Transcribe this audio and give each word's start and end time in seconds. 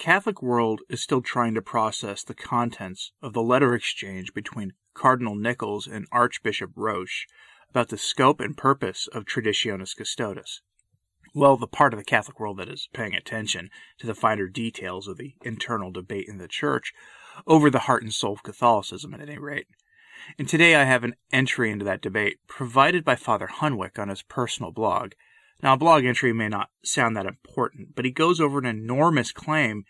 Catholic 0.00 0.40
world 0.40 0.80
is 0.88 1.02
still 1.02 1.20
trying 1.20 1.52
to 1.54 1.60
process 1.60 2.24
the 2.24 2.32
contents 2.32 3.12
of 3.20 3.34
the 3.34 3.42
letter 3.42 3.74
exchange 3.74 4.32
between 4.32 4.72
Cardinal 4.94 5.34
Nichols 5.34 5.86
and 5.86 6.06
Archbishop 6.10 6.70
Roche 6.74 7.26
about 7.68 7.90
the 7.90 7.98
scope 7.98 8.40
and 8.40 8.56
purpose 8.56 9.08
of 9.08 9.26
Traditionis 9.26 9.94
Custodes. 9.94 10.62
Well, 11.34 11.58
the 11.58 11.66
part 11.66 11.92
of 11.92 11.98
the 11.98 12.04
Catholic 12.04 12.40
world 12.40 12.56
that 12.56 12.70
is 12.70 12.88
paying 12.94 13.14
attention 13.14 13.68
to 13.98 14.06
the 14.06 14.14
finer 14.14 14.48
details 14.48 15.06
of 15.06 15.18
the 15.18 15.34
internal 15.42 15.92
debate 15.92 16.28
in 16.28 16.38
the 16.38 16.48
Church 16.48 16.94
over 17.46 17.68
the 17.68 17.80
heart 17.80 18.02
and 18.02 18.12
soul 18.12 18.32
of 18.32 18.42
Catholicism, 18.42 19.12
at 19.12 19.20
any 19.20 19.36
rate. 19.36 19.66
And 20.38 20.48
today 20.48 20.76
I 20.76 20.84
have 20.84 21.04
an 21.04 21.16
entry 21.30 21.70
into 21.70 21.84
that 21.84 22.00
debate 22.00 22.38
provided 22.46 23.04
by 23.04 23.16
Father 23.16 23.48
Hunwicke 23.48 23.98
on 23.98 24.08
his 24.08 24.22
personal 24.22 24.72
blog. 24.72 25.12
Now, 25.62 25.74
a 25.74 25.78
blog 25.78 26.04
entry 26.04 26.32
may 26.32 26.48
not 26.48 26.70
sound 26.82 27.16
that 27.16 27.26
important, 27.26 27.94
but 27.94 28.04
he 28.04 28.10
goes 28.10 28.40
over 28.40 28.58
an 28.58 28.66
enormous 28.66 29.30
claim 29.32 29.84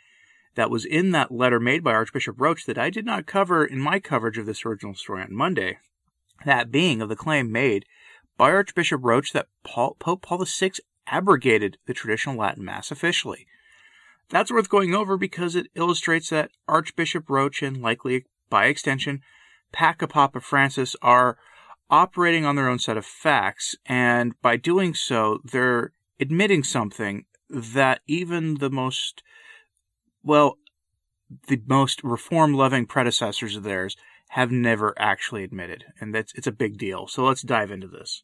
that 0.56 0.70
was 0.70 0.84
in 0.84 1.12
that 1.12 1.30
letter 1.30 1.60
made 1.60 1.84
by 1.84 1.92
Archbishop 1.92 2.40
Roche 2.40 2.64
that 2.64 2.78
I 2.78 2.90
did 2.90 3.06
not 3.06 3.26
cover 3.26 3.64
in 3.64 3.78
my 3.78 4.00
coverage 4.00 4.36
of 4.36 4.46
this 4.46 4.64
original 4.66 4.94
story 4.94 5.22
on 5.22 5.34
Monday. 5.34 5.78
That 6.44 6.72
being 6.72 7.00
of 7.00 7.08
the 7.08 7.16
claim 7.16 7.52
made 7.52 7.84
by 8.36 8.50
Archbishop 8.50 9.00
Roche 9.04 9.32
that 9.32 9.48
Paul, 9.62 9.96
Pope 9.98 10.22
Paul 10.22 10.44
VI 10.44 10.72
abrogated 11.06 11.78
the 11.86 11.94
traditional 11.94 12.36
Latin 12.36 12.64
Mass 12.64 12.90
officially. 12.90 13.46
That's 14.28 14.50
worth 14.50 14.68
going 14.68 14.94
over 14.94 15.16
because 15.16 15.54
it 15.54 15.68
illustrates 15.74 16.30
that 16.30 16.50
Archbishop 16.66 17.28
Roche 17.28 17.62
and 17.62 17.82
likely 17.82 18.24
by 18.48 18.66
extension 18.66 19.22
Papa 19.72 20.40
Francis 20.40 20.96
are 21.02 21.38
operating 21.90 22.44
on 22.44 22.56
their 22.56 22.68
own 22.68 22.78
set 22.78 22.96
of 22.96 23.04
facts, 23.04 23.76
and 23.86 24.40
by 24.40 24.56
doing 24.56 24.94
so, 24.94 25.40
they're 25.44 25.92
admitting 26.18 26.62
something 26.62 27.24
that 27.48 28.00
even 28.06 28.54
the 28.54 28.70
most, 28.70 29.22
well, 30.22 30.58
the 31.48 31.60
most 31.66 32.02
reform 32.04 32.54
loving 32.54 32.86
predecessors 32.86 33.56
of 33.56 33.62
theirs 33.62 33.96
have 34.30 34.50
never 34.50 34.94
actually 34.96 35.42
admitted, 35.42 35.84
and 36.00 36.14
that's 36.14 36.32
it's 36.34 36.46
a 36.46 36.52
big 36.52 36.78
deal. 36.78 37.08
So 37.08 37.24
let's 37.24 37.42
dive 37.42 37.70
into 37.70 37.88
this. 37.88 38.22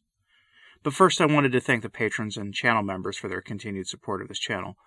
But 0.83 0.93
first, 0.93 1.19
I 1.19 1.25
wanted 1.25 1.51
to 1.51 1.59
thank 1.59 1.83
the 1.83 1.89
patrons 1.89 2.37
and 2.37 2.53
channel 2.53 2.83
members 2.83 3.17
for 3.17 3.27
their 3.27 3.41
continued 3.41 3.87
support 3.87 4.21
of 4.21 4.29
this 4.29 4.39
channel 4.39 4.77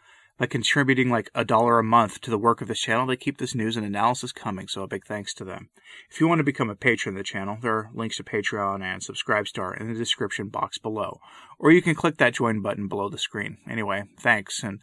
by 0.41 0.47
contributing 0.47 1.11
like 1.11 1.31
a 1.35 1.45
dollar 1.45 1.79
a 1.79 1.85
month 1.85 2.19
to 2.23 2.31
the 2.31 2.39
work 2.39 2.63
of 2.63 2.69
this 2.69 2.81
channel. 2.81 3.07
They 3.07 3.17
keep 3.17 3.37
this 3.37 3.55
news 3.55 3.77
and 3.77 3.85
analysis 3.85 4.33
coming, 4.33 4.69
so 4.69 4.83
a 4.83 4.89
big 4.89 5.05
thanks 5.05 5.35
to 5.35 5.45
them. 5.45 5.69
If 6.11 6.19
you 6.19 6.27
want 6.27 6.39
to 6.39 6.45
become 6.45 6.71
a 6.71 6.75
patron 6.75 7.15
of 7.15 7.19
the 7.19 7.25
channel, 7.25 7.59
there 7.61 7.75
are 7.75 7.91
links 7.93 8.17
to 8.17 8.25
Patreon 8.25 8.83
and 8.83 9.03
Subscribestar 9.03 9.79
in 9.79 9.93
the 9.93 9.99
description 9.99 10.49
box 10.49 10.79
below, 10.79 11.21
or 11.59 11.71
you 11.71 11.83
can 11.83 11.95
click 11.95 12.17
that 12.17 12.33
join 12.33 12.63
button 12.63 12.89
below 12.89 13.11
the 13.11 13.19
screen. 13.19 13.59
Anyway, 13.69 14.05
thanks, 14.19 14.63
and 14.63 14.81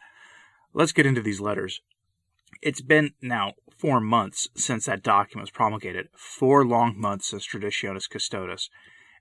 let's 0.74 0.92
get 0.92 1.06
into 1.06 1.22
these 1.22 1.40
letters. 1.40 1.80
It's 2.62 2.80
been 2.80 3.14
now 3.20 3.54
four 3.76 4.00
months 4.00 4.48
since 4.54 4.86
that 4.86 5.02
document 5.02 5.42
was 5.42 5.50
promulgated, 5.50 6.08
four 6.14 6.64
long 6.64 6.94
months 6.96 7.34
as 7.34 7.44
Traditionis 7.44 8.08
Custodes. 8.08 8.70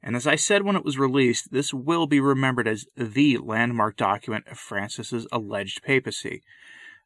And 0.04 0.16
as 0.16 0.28
I 0.28 0.36
said 0.36 0.64
when 0.64 0.76
it 0.76 0.86
was 0.86 0.98
released, 0.98 1.52
this 1.52 1.74
will 1.74 2.08
be 2.08 2.20
remembered 2.20 2.68
as 2.68 2.86
the 2.96 3.38
landmark 3.38 3.98
document 3.98 4.48
of 4.48 4.58
Francis's 4.58 5.28
alleged 5.32 5.84
papacy. 5.84 6.44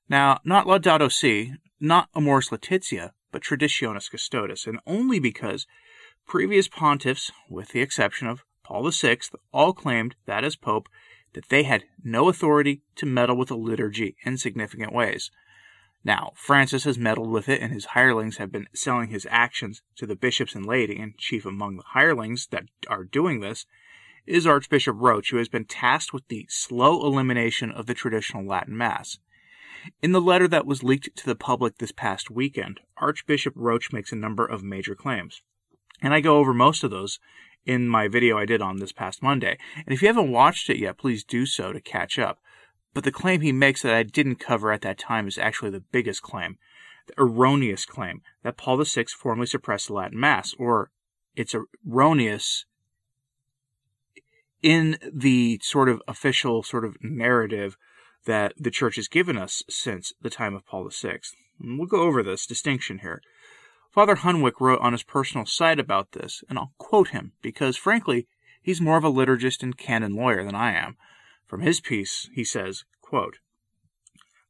Now, 0.10 0.40
not 0.44 0.66
Laudato 0.66 1.12
Si, 1.12 1.54
not 1.80 2.10
Amoris 2.14 2.52
Laetitia, 2.52 3.14
but 3.32 3.44
Traditionis 3.44 4.12
Custodes, 4.12 4.68
and 4.68 4.80
only 4.86 5.20
because 5.20 5.66
previous 6.28 6.68
pontiffs, 6.68 7.32
with 7.50 7.70
the 7.70 7.82
exception 7.82 8.28
of 8.28 8.44
Paul 8.64 8.90
VI, 8.92 9.18
all 9.54 9.74
claimed 9.74 10.16
that 10.26 10.44
as 10.44 10.56
Pope, 10.56 10.90
that 11.34 11.50
they 11.50 11.64
had 11.64 11.86
no 12.04 12.30
authority 12.30 12.82
to 12.96 13.06
meddle 13.06 13.38
with 13.38 13.48
the 13.48 13.58
liturgy 13.58 14.16
in 14.26 14.38
significant 14.38 14.94
ways. 14.94 15.32
Now, 16.04 16.32
Francis 16.36 16.86
has 16.86 16.98
meddled 16.98 17.30
with 17.30 17.48
it, 17.48 17.62
and 17.62 17.72
his 17.72 17.86
hirelings 17.86 18.38
have 18.38 18.52
been 18.52 18.68
selling 18.74 19.10
his 19.10 19.28
actions 19.30 19.82
to 19.98 20.08
the 20.08 20.16
bishops 20.16 20.56
and 20.56 20.66
laity, 20.66 20.98
and 20.98 21.18
chief 21.18 21.46
among 21.46 21.78
the 21.78 21.84
hirelings 21.94 22.48
that 22.48 22.66
are 22.88 23.04
doing 23.04 23.40
this 23.40 23.66
is 24.26 24.48
Archbishop 24.48 24.96
Roche, 25.00 25.32
who 25.32 25.38
has 25.38 25.50
been 25.50 25.66
tasked 25.66 26.14
with 26.14 26.28
the 26.28 26.46
slow 26.50 27.06
elimination 27.06 27.72
of 27.72 27.86
the 27.86 27.94
traditional 27.94 28.46
Latin 28.46 28.78
Mass. 28.78 29.20
In 30.02 30.12
the 30.12 30.22
letter 30.22 30.48
that 30.48 30.66
was 30.66 30.84
leaked 30.84 31.16
to 31.16 31.26
the 31.26 31.36
public 31.36 31.78
this 31.78 31.92
past 31.92 32.30
weekend, 32.30 32.80
Archbishop 32.98 33.54
Roche 33.56 33.92
makes 33.92 34.12
a 34.12 34.16
number 34.16 34.46
of 34.46 34.64
major 34.64 34.96
claims. 34.96 35.42
And 36.02 36.14
I 36.14 36.22
go 36.22 36.38
over 36.38 36.54
most 36.54 36.84
of 36.84 36.92
those 36.92 37.20
in 37.66 37.88
my 37.88 38.08
video 38.08 38.38
I 38.38 38.46
did 38.46 38.62
on 38.62 38.78
this 38.78 38.92
past 38.92 39.22
Monday. 39.22 39.58
And 39.76 39.94
if 39.94 40.02
you 40.02 40.08
haven't 40.08 40.32
watched 40.32 40.70
it 40.70 40.78
yet, 40.78 40.98
please 40.98 41.24
do 41.24 41.46
so 41.46 41.74
to 41.74 41.82
catch 41.82 42.18
up. 42.18 42.40
But 42.94 43.04
the 43.04 43.12
claim 43.12 43.42
he 43.42 43.52
makes 43.52 43.82
that 43.82 43.94
I 43.94 44.04
didn't 44.04 44.36
cover 44.36 44.72
at 44.72 44.82
that 44.82 44.98
time 44.98 45.28
is 45.28 45.38
actually 45.38 45.72
the 45.72 45.80
biggest 45.80 46.22
claim, 46.22 46.58
the 47.08 47.14
erroneous 47.18 47.86
claim 47.86 48.22
that 48.44 48.58
Paul 48.58 48.84
VI 48.84 49.06
formally 49.18 49.48
suppressed 49.48 49.88
the 49.88 49.94
Latin 49.94 50.20
Mass, 50.20 50.54
or 50.60 50.92
it's 51.36 51.56
erroneous 51.88 52.66
in 54.62 54.98
the 55.12 55.60
sort 55.64 55.90
of 55.90 56.02
official 56.08 56.64
sort 56.64 56.86
of 56.86 56.98
narrative 57.02 57.78
that 58.26 58.54
the 58.58 58.72
church 58.72 58.98
has 58.98 59.08
given 59.08 59.38
us 59.38 59.64
since 59.70 60.14
the 60.22 60.30
time 60.30 60.54
of 60.54 60.66
Paul 60.66 60.90
VI. 60.90 61.20
And 61.60 61.80
we'll 61.80 61.88
go 61.88 62.02
over 62.02 62.22
this 62.22 62.46
distinction 62.46 63.00
here. 63.00 63.22
Father 63.92 64.16
Hunwicke 64.18 64.62
wrote 64.62 64.80
on 64.82 64.94
his 64.94 65.04
personal 65.04 65.46
site 65.46 65.80
about 65.80 66.12
this, 66.12 66.44
and 66.50 66.58
I'll 66.58 66.74
quote 66.78 67.10
him 67.10 67.34
because, 67.42 67.76
frankly, 67.76 68.28
he's 68.62 68.80
more 68.80 68.98
of 68.98 69.04
a 69.04 69.12
liturgist 69.12 69.64
and 69.64 69.78
canon 69.78 70.16
lawyer 70.16 70.44
than 70.44 70.56
I 70.56 70.74
am. 70.74 70.98
From 71.52 71.60
his 71.60 71.82
piece, 71.82 72.30
he 72.34 72.46
says, 72.46 72.86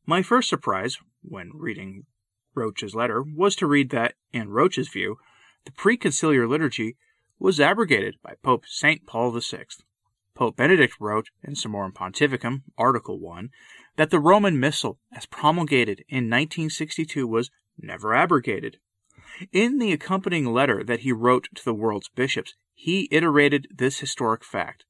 My 0.06 0.22
first 0.22 0.48
surprise, 0.48 1.00
when 1.24 1.50
reading 1.52 2.06
Roche's 2.54 2.94
letter, 2.94 3.24
was 3.24 3.56
to 3.56 3.66
read 3.66 3.90
that, 3.90 4.14
in 4.32 4.50
Roche's 4.50 4.88
view, 4.88 5.18
the 5.66 5.72
preconciliar 5.72 6.48
liturgy 6.48 6.98
was 7.40 7.60
abrogated 7.60 8.18
by 8.22 8.36
Pope 8.44 8.66
St. 8.68 9.08
Paul 9.08 9.32
VI. 9.32 9.66
Pope 10.36 10.56
Benedict 10.56 10.94
wrote 11.00 11.32
in 11.44 11.56
Summorum 11.56 11.92
Pontificum, 11.92 12.62
Article 12.78 13.20
1, 13.20 13.50
that 13.96 14.12
the 14.12 14.20
Roman 14.20 14.60
Missal, 14.60 15.00
as 15.12 15.26
promulgated 15.26 16.02
in 16.08 16.30
1962, 16.30 17.26
was 17.28 17.50
never 17.80 18.14
abrogated. 18.14 18.78
In 19.52 19.80
the 19.80 19.92
accompanying 19.92 20.54
letter 20.54 20.84
that 20.84 21.00
he 21.00 21.12
wrote 21.12 21.48
to 21.56 21.66
the 21.66 21.74
world's 21.74 22.10
bishops, 22.10 22.54
he 22.76 23.08
iterated 23.10 23.70
this 23.76 24.02
historic 24.02 24.46
fact. 24.46 24.86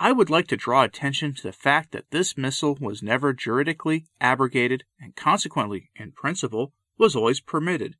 I 0.00 0.12
would 0.12 0.30
like 0.30 0.46
to 0.48 0.56
draw 0.56 0.84
attention 0.84 1.34
to 1.34 1.42
the 1.42 1.52
fact 1.52 1.90
that 1.90 2.10
this 2.10 2.36
missal 2.36 2.76
was 2.80 3.02
never 3.02 3.32
juridically 3.32 4.06
abrogated 4.20 4.84
and 5.00 5.16
consequently, 5.16 5.90
in 5.96 6.12
principle, 6.12 6.72
was 6.96 7.16
always 7.16 7.40
permitted. 7.40 7.96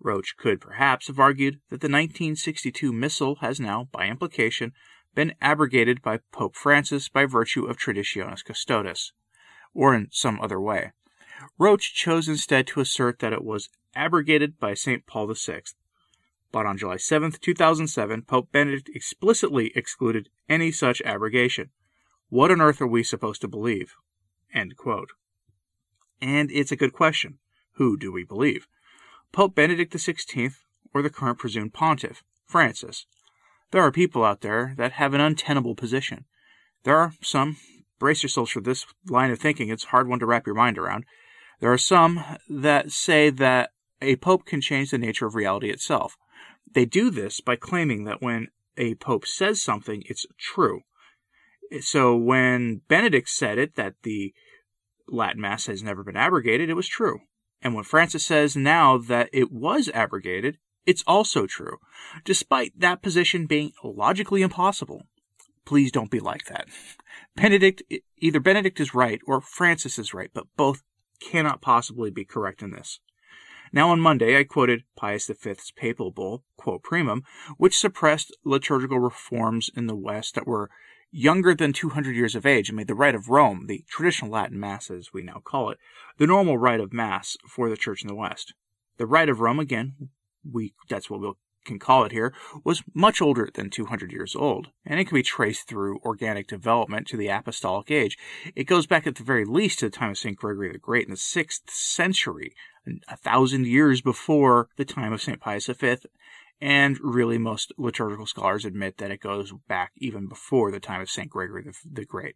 Roche 0.00 0.34
could 0.36 0.60
perhaps 0.60 1.06
have 1.06 1.18
argued 1.18 1.54
that 1.70 1.80
the 1.80 1.88
1962 1.88 2.92
missal 2.92 3.36
has 3.36 3.58
now, 3.58 3.88
by 3.90 4.06
implication, 4.06 4.72
been 5.14 5.34
abrogated 5.40 6.02
by 6.02 6.18
Pope 6.30 6.54
Francis 6.54 7.08
by 7.08 7.24
virtue 7.24 7.64
of 7.64 7.78
Traditionis 7.78 8.44
custodes, 8.44 9.12
or 9.72 9.94
in 9.94 10.08
some 10.12 10.38
other 10.40 10.60
way. 10.60 10.92
Roche 11.58 11.92
chose 11.94 12.28
instead 12.28 12.66
to 12.66 12.80
assert 12.80 13.18
that 13.20 13.32
it 13.32 13.42
was 13.42 13.70
abrogated 13.94 14.58
by 14.58 14.74
St. 14.74 15.06
Paul 15.06 15.32
VI, 15.34 15.62
but 16.50 16.66
on 16.66 16.78
July 16.78 16.96
7, 16.96 17.32
2007, 17.40 18.22
Pope 18.22 18.50
Benedict 18.52 18.90
explicitly 18.94 19.72
excluded 19.74 20.28
any 20.48 20.70
such 20.70 21.02
abrogation. 21.02 21.70
What 22.28 22.50
on 22.50 22.60
earth 22.60 22.80
are 22.80 22.86
we 22.86 23.02
supposed 23.02 23.40
to 23.42 23.48
believe? 23.48 23.94
And 26.20 26.50
it's 26.50 26.72
a 26.72 26.76
good 26.76 26.92
question. 26.92 27.38
Who 27.72 27.96
do 27.96 28.10
we 28.10 28.24
believe? 28.24 28.66
Pope 29.32 29.54
Benedict 29.54 29.92
XVI 29.92 30.52
or 30.94 31.02
the 31.02 31.10
current 31.10 31.38
presumed 31.38 31.74
pontiff, 31.74 32.22
Francis? 32.46 33.06
There 33.70 33.82
are 33.82 33.92
people 33.92 34.24
out 34.24 34.40
there 34.40 34.74
that 34.78 34.92
have 34.92 35.12
an 35.12 35.20
untenable 35.20 35.74
position. 35.74 36.24
There 36.84 36.96
are 36.96 37.12
some, 37.22 37.58
brace 37.98 38.22
yourselves 38.22 38.50
for 38.52 38.62
this 38.62 38.86
line 39.06 39.30
of 39.30 39.38
thinking, 39.38 39.68
it's 39.68 39.84
a 39.84 39.88
hard 39.88 40.08
one 40.08 40.18
to 40.20 40.26
wrap 40.26 40.46
your 40.46 40.54
mind 40.54 40.78
around. 40.78 41.04
There 41.60 41.72
are 41.72 41.78
some 41.78 42.24
that 42.48 42.90
say 42.90 43.28
that 43.30 43.70
a 44.00 44.16
pope 44.16 44.46
can 44.46 44.60
change 44.60 44.90
the 44.90 44.98
nature 44.98 45.26
of 45.26 45.34
reality 45.34 45.70
itself. 45.70 46.16
They 46.74 46.84
do 46.84 47.10
this 47.10 47.40
by 47.40 47.56
claiming 47.56 48.04
that 48.04 48.22
when 48.22 48.48
a 48.76 48.94
pope 48.96 49.26
says 49.26 49.62
something, 49.62 50.02
it's 50.06 50.26
true. 50.38 50.82
So 51.80 52.16
when 52.16 52.82
Benedict 52.88 53.28
said 53.28 53.58
it, 53.58 53.74
that 53.76 53.94
the 54.02 54.32
Latin 55.08 55.40
Mass 55.40 55.66
has 55.66 55.82
never 55.82 56.02
been 56.02 56.16
abrogated, 56.16 56.70
it 56.70 56.74
was 56.74 56.88
true. 56.88 57.20
And 57.60 57.74
when 57.74 57.84
Francis 57.84 58.24
says 58.24 58.56
now 58.56 58.98
that 58.98 59.28
it 59.32 59.50
was 59.50 59.90
abrogated, 59.92 60.58
it's 60.86 61.04
also 61.06 61.46
true, 61.46 61.78
despite 62.24 62.78
that 62.78 63.02
position 63.02 63.46
being 63.46 63.72
logically 63.82 64.42
impossible. 64.42 65.02
Please 65.66 65.92
don't 65.92 66.10
be 66.10 66.20
like 66.20 66.46
that. 66.46 66.66
Benedict, 67.36 67.82
either 68.18 68.40
Benedict 68.40 68.80
is 68.80 68.94
right 68.94 69.20
or 69.26 69.40
Francis 69.40 69.98
is 69.98 70.14
right, 70.14 70.30
but 70.32 70.46
both 70.56 70.82
cannot 71.20 71.60
possibly 71.60 72.10
be 72.10 72.24
correct 72.24 72.62
in 72.62 72.70
this. 72.70 73.00
Now, 73.72 73.90
on 73.90 74.00
Monday, 74.00 74.38
I 74.38 74.44
quoted 74.44 74.84
Pius 74.96 75.26
V's 75.28 75.72
papal 75.76 76.10
bull, 76.10 76.44
Quo 76.56 76.78
Primum, 76.78 77.22
which 77.56 77.78
suppressed 77.78 78.36
liturgical 78.44 78.98
reforms 78.98 79.70
in 79.76 79.86
the 79.86 79.96
West 79.96 80.34
that 80.34 80.46
were 80.46 80.70
younger 81.10 81.54
than 81.54 81.72
200 81.72 82.14
years 82.14 82.34
of 82.34 82.46
age 82.46 82.68
and 82.68 82.76
made 82.76 82.86
the 82.86 82.94
Rite 82.94 83.14
of 83.14 83.28
Rome, 83.28 83.66
the 83.66 83.84
traditional 83.88 84.30
Latin 84.30 84.60
Mass 84.60 84.90
as 84.90 85.12
we 85.12 85.22
now 85.22 85.40
call 85.42 85.70
it, 85.70 85.78
the 86.18 86.26
normal 86.26 86.58
rite 86.58 86.80
of 86.80 86.92
Mass 86.92 87.36
for 87.46 87.70
the 87.70 87.76
Church 87.76 88.02
in 88.02 88.08
the 88.08 88.14
West. 88.14 88.54
The 88.98 89.06
Rite 89.06 89.28
of 89.28 89.40
Rome, 89.40 89.60
again, 89.60 90.10
we 90.50 90.74
that's 90.88 91.08
what 91.08 91.20
we 91.20 91.32
can 91.68 91.78
call 91.78 92.04
it 92.04 92.12
here, 92.12 92.34
was 92.64 92.82
much 92.94 93.22
older 93.22 93.48
than 93.54 93.70
200 93.70 94.10
years 94.10 94.34
old, 94.34 94.68
and 94.84 94.98
it 94.98 95.04
can 95.04 95.14
be 95.14 95.22
traced 95.22 95.68
through 95.68 96.00
organic 96.00 96.48
development 96.48 97.06
to 97.06 97.16
the 97.16 97.28
Apostolic 97.28 97.90
Age. 97.90 98.18
It 98.56 98.64
goes 98.64 98.86
back 98.86 99.06
at 99.06 99.14
the 99.14 99.22
very 99.22 99.44
least 99.44 99.78
to 99.78 99.86
the 99.86 99.96
time 99.96 100.10
of 100.10 100.18
St. 100.18 100.36
Gregory 100.36 100.72
the 100.72 100.78
Great 100.78 101.06
in 101.06 101.10
the 101.10 101.16
6th 101.16 101.70
century, 101.70 102.52
a 103.08 103.16
thousand 103.16 103.66
years 103.66 104.00
before 104.00 104.68
the 104.76 104.84
time 104.84 105.12
of 105.12 105.22
St. 105.22 105.40
Pius 105.40 105.66
V, 105.66 105.96
and 106.60 106.98
really 107.00 107.38
most 107.38 107.72
liturgical 107.78 108.26
scholars 108.26 108.64
admit 108.64 108.98
that 108.98 109.10
it 109.10 109.20
goes 109.20 109.52
back 109.68 109.92
even 109.96 110.26
before 110.26 110.72
the 110.72 110.80
time 110.80 111.00
of 111.00 111.10
St. 111.10 111.30
Gregory 111.30 111.62
the, 111.62 111.74
the 111.84 112.04
Great. 112.04 112.34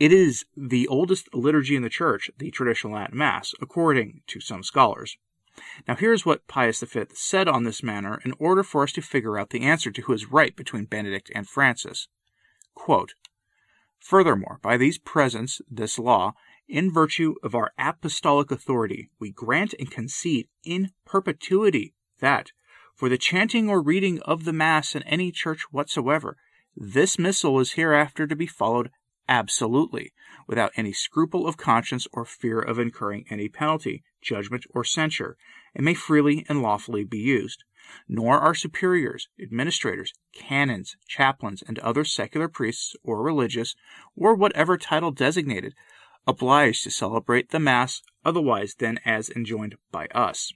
It 0.00 0.12
is 0.12 0.44
the 0.56 0.88
oldest 0.88 1.32
liturgy 1.32 1.76
in 1.76 1.82
the 1.82 1.88
Church, 1.88 2.28
the 2.38 2.50
traditional 2.50 2.94
Latin 2.94 3.16
Mass, 3.16 3.52
according 3.60 4.22
to 4.26 4.40
some 4.40 4.64
scholars. 4.64 5.16
Now, 5.86 5.94
here's 5.94 6.26
what 6.26 6.46
Pius 6.48 6.80
V 6.80 7.04
said 7.14 7.48
on 7.48 7.64
this 7.64 7.82
matter 7.82 8.20
in 8.24 8.34
order 8.38 8.62
for 8.62 8.82
us 8.82 8.92
to 8.92 9.02
figure 9.02 9.38
out 9.38 9.50
the 9.50 9.62
answer 9.62 9.90
to 9.90 10.02
who 10.02 10.12
is 10.12 10.30
right 10.30 10.54
between 10.56 10.86
Benedict 10.86 11.30
and 11.34 11.48
Francis. 11.48 12.08
Quote, 12.74 13.14
Furthermore, 13.98 14.58
by 14.62 14.76
these 14.76 14.98
presents, 14.98 15.62
this 15.70 15.98
law, 15.98 16.34
in 16.68 16.92
virtue 16.92 17.34
of 17.42 17.54
our 17.54 17.72
apostolic 17.78 18.50
authority, 18.50 19.10
we 19.18 19.30
grant 19.30 19.74
and 19.78 19.90
concede 19.90 20.48
in 20.62 20.90
perpetuity 21.04 21.94
that, 22.20 22.52
for 22.94 23.08
the 23.08 23.18
chanting 23.18 23.68
or 23.68 23.82
reading 23.82 24.20
of 24.22 24.44
the 24.44 24.52
Mass 24.52 24.94
in 24.94 25.02
any 25.04 25.30
church 25.30 25.62
whatsoever, 25.70 26.36
this 26.76 27.18
missal 27.18 27.60
is 27.60 27.72
hereafter 27.72 28.26
to 28.26 28.36
be 28.36 28.46
followed 28.46 28.90
absolutely, 29.28 30.12
without 30.46 30.72
any 30.76 30.92
scruple 30.92 31.46
of 31.46 31.56
conscience 31.56 32.06
or 32.12 32.24
fear 32.24 32.60
of 32.60 32.78
incurring 32.78 33.24
any 33.30 33.48
penalty, 33.48 34.02
judgment, 34.20 34.64
or 34.74 34.84
censure, 34.84 35.36
and 35.74 35.84
may 35.84 35.94
freely 35.94 36.44
and 36.48 36.62
lawfully 36.62 37.04
be 37.04 37.18
used. 37.18 37.64
Nor 38.08 38.38
are 38.38 38.54
superiors, 38.54 39.28
administrators, 39.40 40.12
canons, 40.32 40.96
chaplains, 41.06 41.62
and 41.66 41.78
other 41.80 42.04
secular 42.04 42.48
priests 42.48 42.96
or 43.02 43.22
religious, 43.22 43.74
or 44.16 44.34
whatever 44.34 44.78
title 44.78 45.10
designated, 45.10 45.74
obliged 46.26 46.82
to 46.84 46.90
celebrate 46.90 47.50
the 47.50 47.60
Mass 47.60 48.02
otherwise 48.24 48.74
than 48.76 48.98
as 49.04 49.28
enjoined 49.30 49.76
by 49.92 50.06
us. 50.14 50.52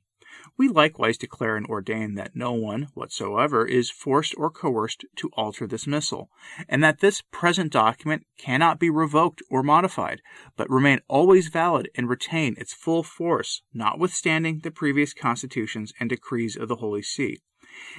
We 0.57 0.69
likewise 0.69 1.17
declare 1.17 1.57
and 1.57 1.67
ordain 1.67 2.15
that 2.17 2.35
no 2.35 2.53
one 2.53 2.89
whatsoever 2.95 3.65
is 3.65 3.91
forced 3.91 4.35
or 4.37 4.51
coerced 4.51 5.05
to 5.17 5.31
alter 5.35 5.67
this 5.67 5.87
missal, 5.87 6.31
and 6.69 6.83
that 6.83 6.99
this 6.99 7.23
present 7.31 7.73
document 7.73 8.27
cannot 8.37 8.81
be 8.81 8.91
revoked 8.91 9.41
or 9.51 9.63
modified, 9.63 10.21
but 10.57 10.69
remain 10.69 11.01
always 11.07 11.49
valid 11.49 11.91
and 11.95 12.09
retain 12.09 12.57
its 12.59 12.75
full 12.75 13.05
force, 13.05 13.63
notwithstanding 13.73 14.61
the 14.61 14.73
previous 14.73 15.15
constitutions 15.15 15.93
and 16.01 16.11
decrees 16.11 16.57
of 16.57 16.67
the 16.67 16.77
Holy 16.77 17.03
See 17.03 17.39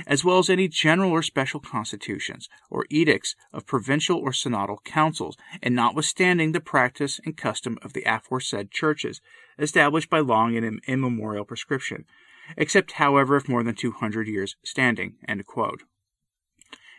as 0.06 0.26
well 0.26 0.40
as 0.40 0.50
any 0.50 0.68
general 0.68 1.12
or 1.12 1.22
special 1.22 1.60
constitutions, 1.60 2.50
or 2.70 2.86
edicts 2.90 3.36
of 3.54 3.66
provincial 3.66 4.18
or 4.18 4.32
synodal 4.32 4.84
councils, 4.84 5.38
and 5.62 5.76
notwithstanding 5.76 6.52
the 6.52 6.60
practice 6.60 7.20
and 7.24 7.38
custom 7.38 7.78
of 7.82 7.94
the 7.94 8.04
aforesaid 8.04 8.72
churches, 8.72 9.22
established 9.58 10.10
by 10.10 10.20
long 10.20 10.58
and 10.58 10.82
immemorial 10.86 11.46
prescription, 11.46 12.06
except, 12.58 12.94
however, 12.94 13.36
if 13.36 13.50
more 13.50 13.64
than 13.64 13.76
200 13.76 14.28
years 14.28 14.56
standing. 14.64 15.16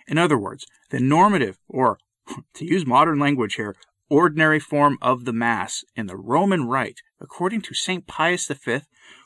In 0.09 0.19
other 0.19 0.39
words, 0.39 0.67
the 0.91 1.01
normative, 1.01 1.59
or, 1.69 1.99
to 2.55 2.65
use 2.65 2.87
modern 2.87 3.19
language 3.19 3.55
here, 3.55 3.77
ordinary 4.09 4.59
form 4.59 4.99
of 5.01 5.25
the 5.25 5.33
Mass 5.33 5.85
in 5.95 6.07
the 6.07 6.17
Roman 6.17 6.67
Rite, 6.67 7.01
according 7.21 7.63
to 7.63 7.75
St. 7.75 8.07
Pius 8.07 8.49
V, 8.49 8.81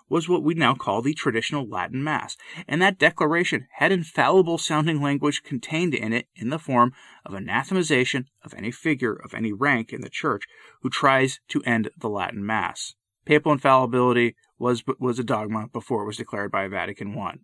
was 0.09 0.29
what 0.29 0.43
we 0.43 0.55
now 0.55 0.75
call 0.75 1.01
the 1.01 1.15
traditional 1.15 1.67
Latin 1.67 2.05
Mass, 2.05 2.37
and 2.69 2.83
that 2.83 2.99
declaration 2.99 3.67
had 3.79 3.91
infallible 3.91 4.59
sounding 4.59 5.01
language 5.01 5.43
contained 5.43 5.95
in 5.95 6.13
it 6.13 6.29
in 6.37 6.51
the 6.51 6.59
form 6.59 6.93
of 7.25 7.33
anathemization 7.33 8.27
of 8.45 8.53
any 8.55 8.71
figure 8.71 9.15
of 9.15 9.33
any 9.33 9.53
rank 9.53 9.93
in 9.93 10.03
the 10.03 10.11
Church 10.11 10.45
who 10.83 10.91
tries 10.91 11.41
to 11.49 11.63
end 11.63 11.91
the 11.97 12.11
Latin 12.11 12.45
Mass. 12.45 12.95
Papal 13.25 13.53
infallibility 13.53 14.37
was 14.59 14.83
was 14.99 15.19
a 15.19 15.25
dogma 15.25 15.69
before 15.73 16.03
it 16.03 16.07
was 16.07 16.17
declared 16.17 16.51
by 16.51 16.69
Vatican 16.69 17.17
I. 17.19 17.35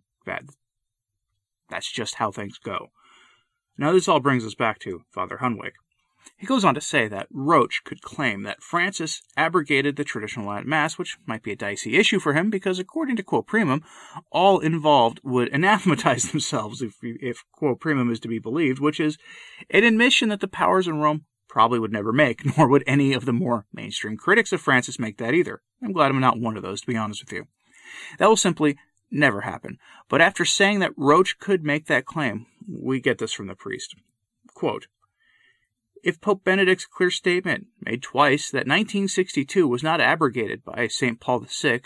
That's 1.69 1.91
just 1.91 2.15
how 2.15 2.31
things 2.31 2.57
go. 2.57 2.91
Now, 3.77 3.93
this 3.93 4.07
all 4.07 4.19
brings 4.19 4.45
us 4.45 4.55
back 4.55 4.79
to 4.79 5.03
Father 5.09 5.37
Hunwicke. 5.41 5.73
He 6.37 6.45
goes 6.45 6.63
on 6.63 6.75
to 6.75 6.81
say 6.81 7.07
that 7.07 7.27
Roche 7.31 7.79
could 7.83 8.01
claim 8.01 8.43
that 8.43 8.61
Francis 8.61 9.23
abrogated 9.35 9.95
the 9.95 10.03
traditional 10.03 10.47
Latin 10.47 10.69
Mass, 10.69 10.97
which 10.97 11.17
might 11.25 11.41
be 11.41 11.51
a 11.51 11.55
dicey 11.55 11.97
issue 11.97 12.19
for 12.19 12.33
him 12.33 12.51
because, 12.51 12.77
according 12.77 13.15
to 13.15 13.23
Quo 13.23 13.41
Primum, 13.41 13.83
all 14.31 14.59
involved 14.59 15.19
would 15.23 15.51
anathematize 15.51 16.23
themselves 16.31 16.81
if, 16.81 16.97
if 17.01 17.43
Quo 17.51 17.75
Primum 17.75 18.11
is 18.11 18.19
to 18.19 18.27
be 18.27 18.37
believed, 18.37 18.79
which 18.79 18.99
is 18.99 19.17
an 19.71 19.83
admission 19.83 20.29
that 20.29 20.41
the 20.41 20.47
powers 20.47 20.87
in 20.87 20.99
Rome 20.99 21.25
probably 21.51 21.77
would 21.77 21.91
never 21.91 22.13
make, 22.13 22.43
nor 22.57 22.67
would 22.67 22.83
any 22.87 23.13
of 23.13 23.25
the 23.25 23.33
more 23.33 23.65
mainstream 23.73 24.17
critics 24.17 24.51
of 24.51 24.61
Francis 24.61 24.97
make 24.97 25.17
that 25.17 25.33
either. 25.35 25.61
I'm 25.83 25.91
glad 25.91 26.09
I'm 26.09 26.19
not 26.19 26.39
one 26.39 26.57
of 26.57 26.63
those, 26.63 26.81
to 26.81 26.87
be 26.87 26.97
honest 26.97 27.23
with 27.23 27.33
you. 27.33 27.47
That 28.17 28.29
will 28.29 28.37
simply 28.37 28.77
never 29.11 29.41
happen. 29.41 29.77
But 30.09 30.21
after 30.21 30.45
saying 30.45 30.79
that 30.79 30.93
Roche 30.95 31.35
could 31.37 31.63
make 31.63 31.87
that 31.87 32.05
claim, 32.05 32.45
we 32.67 33.01
get 33.01 33.17
this 33.17 33.33
from 33.33 33.47
the 33.47 33.55
priest. 33.55 33.93
Quote, 34.53 34.87
if 36.03 36.21
Pope 36.21 36.43
Benedict's 36.43 36.87
clear 36.87 37.11
statement, 37.11 37.67
made 37.85 38.01
twice, 38.01 38.49
that 38.49 38.65
1962 38.65 39.67
was 39.67 39.83
not 39.83 40.01
abrogated 40.01 40.63
by 40.63 40.87
St. 40.87 41.19
Paul 41.19 41.45
VI, 41.47 41.81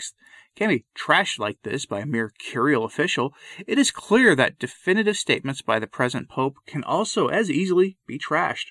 can 0.54 0.70
be 0.70 0.86
trashed 0.98 1.38
like 1.38 1.58
this 1.64 1.84
by 1.84 2.00
a 2.00 2.06
mere 2.06 2.32
curial 2.38 2.84
official, 2.84 3.34
it 3.66 3.78
is 3.78 3.90
clear 3.90 4.34
that 4.34 4.58
definitive 4.58 5.16
statements 5.16 5.60
by 5.60 5.78
the 5.78 5.86
present 5.86 6.30
Pope 6.30 6.56
can 6.66 6.82
also 6.82 7.26
as 7.26 7.50
easily 7.50 7.98
be 8.06 8.18
trashed, 8.18 8.68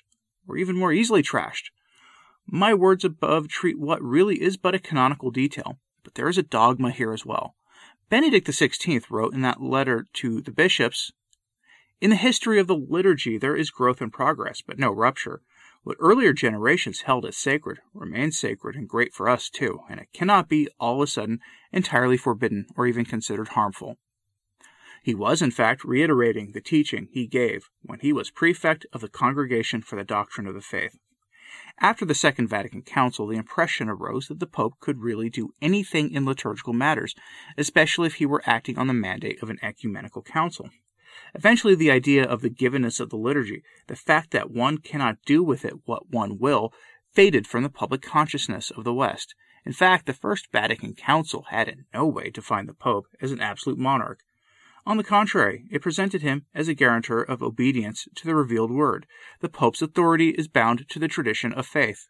or 0.48 0.56
even 0.56 0.76
more 0.76 0.92
easily 0.92 1.22
trashed. 1.22 1.70
My 2.46 2.74
words 2.74 3.04
above 3.04 3.48
treat 3.48 3.78
what 3.78 4.02
really 4.02 4.42
is 4.42 4.56
but 4.56 4.74
a 4.74 4.78
canonical 4.78 5.30
detail, 5.30 5.78
but 6.04 6.14
there 6.14 6.28
is 6.28 6.38
a 6.38 6.42
dogma 6.42 6.90
here 6.90 7.12
as 7.12 7.26
well. 7.26 7.54
Benedict 8.08 8.46
XVI 8.46 9.02
wrote 9.10 9.34
in 9.34 9.42
that 9.42 9.60
letter 9.60 10.06
to 10.14 10.40
the 10.40 10.52
bishops 10.52 11.12
in 11.98 12.10
the 12.10 12.16
history 12.16 12.60
of 12.60 12.66
the 12.66 12.76
liturgy, 12.76 13.38
there 13.38 13.56
is 13.56 13.70
growth 13.70 14.02
and 14.02 14.12
progress, 14.12 14.60
but 14.60 14.78
no 14.78 14.90
rupture. 14.90 15.40
What 15.82 15.96
earlier 15.98 16.34
generations 16.34 17.02
held 17.02 17.24
as 17.24 17.38
sacred 17.38 17.80
remains 17.94 18.38
sacred 18.38 18.76
and 18.76 18.86
great 18.86 19.14
for 19.14 19.30
us 19.30 19.48
too, 19.48 19.80
and 19.88 19.98
it 19.98 20.12
cannot 20.12 20.46
be 20.46 20.68
all 20.78 20.96
of 20.96 21.08
a 21.08 21.10
sudden 21.10 21.40
entirely 21.72 22.18
forbidden 22.18 22.66
or 22.76 22.86
even 22.86 23.06
considered 23.06 23.48
harmful. 23.48 23.96
He 25.06 25.14
was, 25.14 25.40
in 25.40 25.52
fact, 25.52 25.84
reiterating 25.84 26.50
the 26.50 26.60
teaching 26.60 27.06
he 27.12 27.28
gave 27.28 27.70
when 27.80 28.00
he 28.00 28.12
was 28.12 28.32
prefect 28.32 28.86
of 28.92 29.00
the 29.00 29.08
Congregation 29.08 29.80
for 29.80 29.94
the 29.94 30.02
Doctrine 30.02 30.48
of 30.48 30.54
the 30.54 30.60
Faith. 30.60 30.98
After 31.78 32.04
the 32.04 32.12
Second 32.12 32.48
Vatican 32.48 32.82
Council, 32.82 33.28
the 33.28 33.36
impression 33.36 33.88
arose 33.88 34.26
that 34.26 34.40
the 34.40 34.48
Pope 34.48 34.80
could 34.80 34.98
really 34.98 35.30
do 35.30 35.52
anything 35.62 36.10
in 36.10 36.24
liturgical 36.24 36.72
matters, 36.72 37.14
especially 37.56 38.08
if 38.08 38.14
he 38.14 38.26
were 38.26 38.42
acting 38.46 38.78
on 38.78 38.88
the 38.88 38.92
mandate 38.94 39.40
of 39.44 39.48
an 39.48 39.60
ecumenical 39.62 40.22
council. 40.22 40.70
Eventually, 41.36 41.76
the 41.76 41.92
idea 41.92 42.24
of 42.24 42.40
the 42.40 42.50
givenness 42.50 42.98
of 42.98 43.10
the 43.10 43.16
liturgy, 43.16 43.62
the 43.86 43.94
fact 43.94 44.32
that 44.32 44.50
one 44.50 44.78
cannot 44.78 45.22
do 45.24 45.40
with 45.40 45.64
it 45.64 45.86
what 45.86 46.10
one 46.10 46.36
will, 46.36 46.72
faded 47.12 47.46
from 47.46 47.62
the 47.62 47.70
public 47.70 48.02
consciousness 48.02 48.72
of 48.72 48.82
the 48.82 48.92
West. 48.92 49.36
In 49.64 49.72
fact, 49.72 50.06
the 50.06 50.12
First 50.12 50.50
Vatican 50.50 50.94
Council 50.94 51.44
had 51.50 51.68
in 51.68 51.84
no 51.94 52.08
way 52.08 52.28
defined 52.28 52.68
the 52.68 52.74
Pope 52.74 53.06
as 53.20 53.30
an 53.30 53.40
absolute 53.40 53.78
monarch. 53.78 54.18
On 54.86 54.96
the 54.96 55.04
contrary, 55.04 55.64
it 55.68 55.82
presented 55.82 56.22
him 56.22 56.46
as 56.54 56.68
a 56.68 56.74
guarantor 56.74 57.20
of 57.20 57.42
obedience 57.42 58.06
to 58.14 58.24
the 58.24 58.36
revealed 58.36 58.70
word. 58.70 59.06
The 59.40 59.48
Pope's 59.48 59.82
authority 59.82 60.30
is 60.30 60.46
bound 60.46 60.88
to 60.90 61.00
the 61.00 61.08
tradition 61.08 61.52
of 61.52 61.66
faith. 61.66 62.06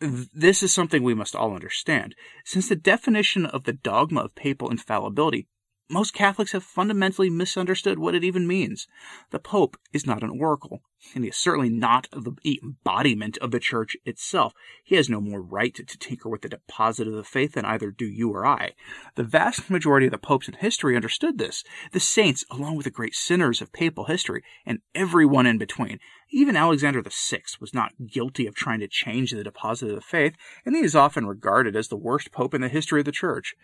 This 0.00 0.62
is 0.62 0.70
something 0.72 1.02
we 1.02 1.14
must 1.14 1.34
all 1.34 1.54
understand, 1.54 2.14
since 2.44 2.68
the 2.68 2.76
definition 2.76 3.46
of 3.46 3.64
the 3.64 3.72
dogma 3.72 4.20
of 4.20 4.34
papal 4.34 4.70
infallibility 4.70 5.48
most 5.92 6.14
Catholics 6.14 6.52
have 6.52 6.64
fundamentally 6.64 7.28
misunderstood 7.28 7.98
what 7.98 8.14
it 8.14 8.24
even 8.24 8.46
means. 8.46 8.88
The 9.30 9.38
Pope 9.38 9.76
is 9.92 10.06
not 10.06 10.22
an 10.22 10.30
oracle, 10.30 10.82
and 11.14 11.22
he 11.22 11.30
is 11.30 11.36
certainly 11.36 11.68
not 11.68 12.08
the 12.12 12.60
embodiment 12.62 13.36
of 13.38 13.50
the 13.50 13.60
Church 13.60 13.96
itself. 14.06 14.54
He 14.82 14.96
has 14.96 15.10
no 15.10 15.20
more 15.20 15.42
right 15.42 15.74
to 15.74 15.84
tinker 15.84 16.28
with 16.28 16.42
the 16.42 16.48
deposit 16.48 17.06
of 17.06 17.14
the 17.14 17.24
faith 17.24 17.52
than 17.52 17.66
either 17.66 17.90
do 17.90 18.06
you 18.06 18.30
or 18.30 18.46
I. 18.46 18.72
The 19.16 19.22
vast 19.22 19.68
majority 19.68 20.06
of 20.06 20.12
the 20.12 20.18
popes 20.18 20.48
in 20.48 20.54
history 20.54 20.96
understood 20.96 21.36
this. 21.36 21.62
The 21.92 22.00
saints, 22.00 22.44
along 22.50 22.76
with 22.76 22.84
the 22.84 22.90
great 22.90 23.14
sinners 23.14 23.60
of 23.60 23.72
papal 23.72 24.06
history, 24.06 24.42
and 24.64 24.80
everyone 24.94 25.46
in 25.46 25.58
between. 25.58 25.98
Even 26.30 26.56
Alexander 26.56 27.02
VI 27.02 27.42
was 27.60 27.74
not 27.74 27.92
guilty 28.10 28.46
of 28.46 28.54
trying 28.54 28.80
to 28.80 28.88
change 28.88 29.32
the 29.32 29.44
deposit 29.44 29.90
of 29.90 29.94
the 29.96 30.00
faith, 30.00 30.34
and 30.64 30.74
he 30.74 30.82
is 30.82 30.96
often 30.96 31.26
regarded 31.26 31.76
as 31.76 31.88
the 31.88 31.96
worst 31.96 32.32
pope 32.32 32.54
in 32.54 32.62
the 32.62 32.68
history 32.68 33.00
of 33.00 33.04
the 33.04 33.12
Church. 33.12 33.54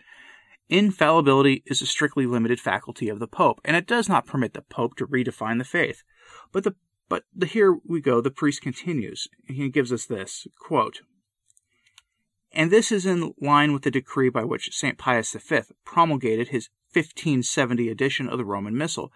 Infallibility 0.69 1.63
is 1.65 1.81
a 1.81 1.87
strictly 1.87 2.27
limited 2.27 2.59
faculty 2.59 3.09
of 3.09 3.19
the 3.19 3.27
Pope, 3.27 3.59
and 3.65 3.75
it 3.75 3.87
does 3.87 4.07
not 4.07 4.27
permit 4.27 4.53
the 4.53 4.61
Pope 4.61 4.95
to 4.97 5.07
redefine 5.07 5.57
the 5.57 5.63
faith. 5.63 6.03
But 6.51 6.63
the 6.63 6.75
but 7.09 7.23
the, 7.35 7.47
here 7.47 7.75
we 7.83 7.99
go. 7.99 8.21
The 8.21 8.31
priest 8.31 8.61
continues. 8.61 9.27
And 9.47 9.57
he 9.57 9.67
gives 9.69 9.91
us 9.91 10.05
this 10.05 10.47
quote. 10.59 11.01
And 12.51 12.71
this 12.71 12.91
is 12.91 13.05
in 13.05 13.33
line 13.41 13.73
with 13.73 13.81
the 13.81 13.91
decree 13.91 14.29
by 14.29 14.43
which 14.43 14.75
St. 14.75 14.97
Pius 14.97 15.33
V 15.33 15.61
promulgated 15.83 16.49
his 16.49 16.69
1570 16.93 17.89
edition 17.89 18.29
of 18.29 18.37
the 18.37 18.45
Roman 18.45 18.77
Missal. 18.77 19.11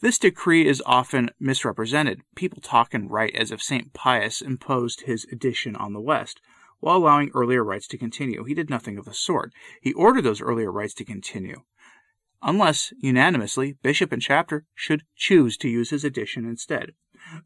This 0.00 0.18
decree 0.18 0.66
is 0.66 0.82
often 0.86 1.30
misrepresented. 1.40 2.22
People 2.36 2.60
talk 2.60 2.94
and 2.94 3.10
write 3.10 3.34
as 3.34 3.50
if 3.50 3.62
St. 3.62 3.92
Pius 3.92 4.40
imposed 4.40 5.02
his 5.02 5.26
edition 5.32 5.74
on 5.74 5.92
the 5.92 6.00
West, 6.00 6.40
while 6.80 6.96
allowing 6.96 7.30
earlier 7.34 7.64
rites 7.64 7.88
to 7.88 7.98
continue. 7.98 8.44
He 8.44 8.54
did 8.54 8.70
nothing 8.70 8.98
of 8.98 9.04
the 9.04 9.14
sort. 9.14 9.52
He 9.80 9.92
ordered 9.92 10.22
those 10.22 10.40
earlier 10.40 10.70
rites 10.70 10.94
to 10.94 11.04
continue 11.04 11.62
unless 12.42 12.92
unanimously 12.98 13.76
bishop 13.82 14.12
and 14.12 14.22
chapter 14.22 14.64
should 14.74 15.02
choose 15.16 15.56
to 15.56 15.68
use 15.68 15.90
his 15.90 16.04
edition 16.04 16.44
instead. 16.44 16.92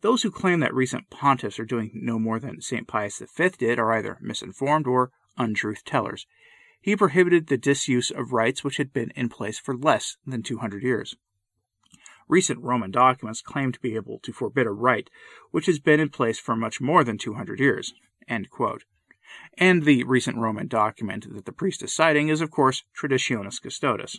Those 0.02 0.22
who 0.22 0.30
claim 0.30 0.60
that 0.60 0.74
recent 0.74 1.08
pontiffs 1.10 1.58
are 1.58 1.64
doing 1.64 1.90
no 1.94 2.18
more 2.18 2.38
than 2.38 2.60
St. 2.60 2.86
Pius 2.86 3.22
V 3.36 3.48
did 3.58 3.78
are 3.78 3.92
either 3.92 4.18
misinformed 4.20 4.86
or 4.86 5.10
untruth 5.38 5.84
tellers. 5.84 6.26
He 6.80 6.96
prohibited 6.96 7.46
the 7.46 7.56
disuse 7.56 8.10
of 8.10 8.32
rites 8.32 8.62
which 8.62 8.76
had 8.76 8.92
been 8.92 9.10
in 9.16 9.28
place 9.28 9.58
for 9.58 9.76
less 9.76 10.16
than 10.26 10.42
200 10.42 10.82
years. 10.82 11.16
Recent 12.28 12.60
Roman 12.60 12.90
documents 12.90 13.40
claim 13.40 13.72
to 13.72 13.80
be 13.80 13.94
able 13.94 14.18
to 14.20 14.32
forbid 14.32 14.66
a 14.66 14.70
rite 14.70 15.10
which 15.50 15.66
has 15.66 15.78
been 15.78 16.00
in 16.00 16.08
place 16.10 16.38
for 16.38 16.54
much 16.54 16.80
more 16.80 17.02
than 17.02 17.18
200 17.18 17.60
years. 17.60 17.94
And 19.58 19.84
the 19.84 20.04
recent 20.04 20.38
Roman 20.38 20.68
document 20.68 21.26
that 21.34 21.44
the 21.44 21.52
priest 21.52 21.82
is 21.82 21.92
citing 21.92 22.28
is, 22.28 22.40
of 22.40 22.50
course, 22.50 22.84
Traditionis 22.98 23.60
Custodes. 23.60 24.18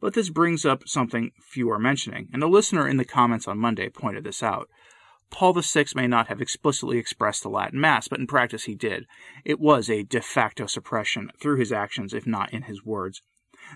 But 0.00 0.14
this 0.14 0.30
brings 0.30 0.64
up 0.64 0.88
something 0.88 1.32
few 1.40 1.70
are 1.70 1.78
mentioning, 1.78 2.28
and 2.32 2.42
a 2.42 2.48
listener 2.48 2.86
in 2.86 2.98
the 2.98 3.04
comments 3.04 3.48
on 3.48 3.58
Monday 3.58 3.88
pointed 3.88 4.24
this 4.24 4.42
out. 4.42 4.68
Paul 5.30 5.52
VI 5.52 5.86
may 5.94 6.06
not 6.06 6.28
have 6.28 6.40
explicitly 6.40 6.98
expressed 6.98 7.42
the 7.42 7.50
Latin 7.50 7.80
Mass, 7.80 8.08
but 8.08 8.18
in 8.18 8.26
practice 8.26 8.64
he 8.64 8.74
did. 8.74 9.06
It 9.44 9.60
was 9.60 9.90
a 9.90 10.04
de 10.04 10.20
facto 10.20 10.66
suppression 10.66 11.30
through 11.40 11.56
his 11.56 11.72
actions, 11.72 12.14
if 12.14 12.26
not 12.26 12.52
in 12.52 12.62
his 12.62 12.84
words. 12.84 13.22